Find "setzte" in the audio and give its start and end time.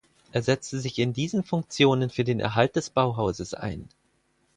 0.41-0.79